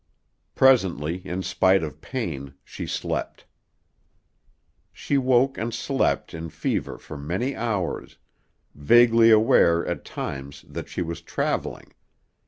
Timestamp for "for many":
6.97-7.55